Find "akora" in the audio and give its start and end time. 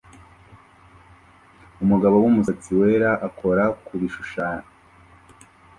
3.27-3.63